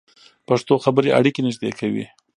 پښتو 0.47 0.73
خبرې 0.83 1.15
اړیکې 1.19 1.41
نږدې 1.47 1.71
کوي. 1.79 2.05